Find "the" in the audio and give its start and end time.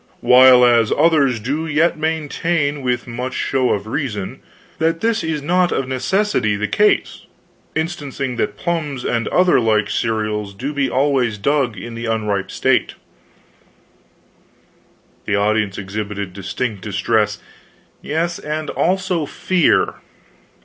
6.55-6.67, 11.93-12.07, 15.27-15.35